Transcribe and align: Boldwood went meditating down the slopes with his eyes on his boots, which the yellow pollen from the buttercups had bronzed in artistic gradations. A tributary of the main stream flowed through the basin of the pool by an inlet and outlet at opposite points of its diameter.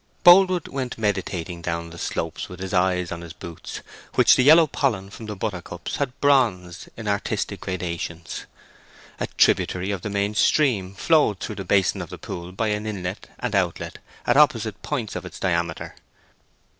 Boldwood 0.23 0.67
went 0.67 0.97
meditating 0.97 1.61
down 1.61 1.91
the 1.91 1.99
slopes 1.99 2.49
with 2.49 2.59
his 2.59 2.73
eyes 2.73 3.11
on 3.11 3.21
his 3.21 3.33
boots, 3.33 3.81
which 4.15 4.35
the 4.35 4.41
yellow 4.43 4.65
pollen 4.65 5.11
from 5.11 5.27
the 5.27 5.35
buttercups 5.35 5.97
had 5.97 6.19
bronzed 6.19 6.89
in 6.97 7.07
artistic 7.07 7.59
gradations. 7.61 8.47
A 9.19 9.27
tributary 9.37 9.91
of 9.91 10.01
the 10.01 10.09
main 10.09 10.33
stream 10.33 10.95
flowed 10.95 11.39
through 11.39 11.57
the 11.57 11.65
basin 11.65 12.01
of 12.01 12.09
the 12.09 12.17
pool 12.17 12.51
by 12.51 12.69
an 12.69 12.87
inlet 12.87 13.29
and 13.37 13.53
outlet 13.53 13.99
at 14.25 14.37
opposite 14.37 14.81
points 14.81 15.15
of 15.15 15.23
its 15.23 15.39
diameter. 15.39 15.95